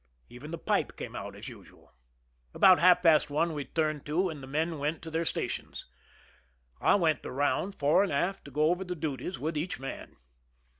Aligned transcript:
Even 0.29 0.49
the 0.49 0.57
pipe 0.57 0.97
cam 0.97 1.15
e 1.15 1.19
out 1.19 1.35
as 1.35 1.47
usual. 1.47 1.93
About 2.55 2.79
half 2.79 3.03
past 3.03 3.29
one 3.29 3.53
we" 3.53 3.65
turned 3.65 4.03
to," 4.07 4.29
and 4.31 4.41
the 4.41 4.47
men 4.47 4.79
went 4.79 5.03
to 5.03 5.11
their 5.11 5.25
stations. 5.25 5.85
I 6.79 6.95
went 6.95 7.21
the 7.21 7.31
round, 7.31 7.75
fore 7.75 8.01
and 8.01 8.11
aft, 8.11 8.45
to 8.45 8.51
go 8.51 8.71
over 8.71 8.83
the 8.83 8.95
duties 8.95 9.37
with 9.37 9.55
each 9.55 9.79
man. 9.79 10.15